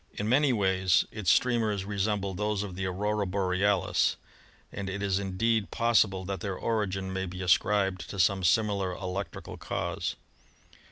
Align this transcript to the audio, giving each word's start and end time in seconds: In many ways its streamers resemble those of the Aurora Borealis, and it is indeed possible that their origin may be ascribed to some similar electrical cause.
In 0.15 0.27
many 0.27 0.51
ways 0.51 1.05
its 1.11 1.29
streamers 1.29 1.85
resemble 1.85 2.33
those 2.33 2.63
of 2.63 2.73
the 2.75 2.87
Aurora 2.87 3.27
Borealis, 3.27 4.15
and 4.71 4.89
it 4.89 5.03
is 5.03 5.19
indeed 5.19 5.69
possible 5.69 6.25
that 6.25 6.39
their 6.39 6.57
origin 6.57 7.13
may 7.13 7.27
be 7.27 7.43
ascribed 7.43 8.09
to 8.09 8.17
some 8.17 8.43
similar 8.43 8.93
electrical 8.93 9.57
cause. 9.57 10.15